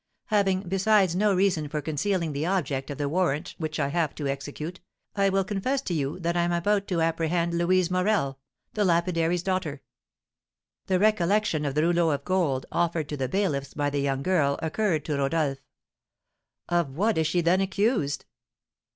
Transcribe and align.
Having, 0.31 0.61
besides, 0.61 1.15
no 1.15 1.35
reason 1.35 1.67
for 1.69 1.79
concealing 1.79 2.33
the 2.33 2.43
object 2.47 2.89
of 2.89 2.97
the 2.97 3.07
warrant 3.07 3.53
which 3.59 3.79
I 3.79 3.89
have 3.89 4.15
to 4.15 4.25
execute, 4.27 4.79
I 5.15 5.29
will 5.29 5.43
confess 5.43 5.79
to 5.83 5.93
you 5.93 6.17
that 6.21 6.35
I 6.35 6.41
am 6.41 6.51
about 6.51 6.87
to 6.87 7.01
apprehend 7.01 7.53
Louise 7.55 7.91
Morel, 7.91 8.39
the 8.73 8.83
lapidary's 8.83 9.43
daughter." 9.43 9.83
The 10.87 10.97
recollection 10.97 11.65
of 11.65 11.75
the 11.75 11.83
rouleau 11.83 12.09
of 12.09 12.25
gold, 12.25 12.65
offered 12.71 13.09
to 13.09 13.17
the 13.17 13.29
bailiffs 13.29 13.75
by 13.75 13.91
the 13.91 14.01
young 14.01 14.23
girl, 14.23 14.57
occurred 14.63 15.05
to 15.05 15.17
Rodolph. 15.19 15.59
"Of 16.67 16.89
what 16.97 17.19
is 17.19 17.27
she 17.27 17.41
then 17.41 17.61
accused?" 17.61 18.25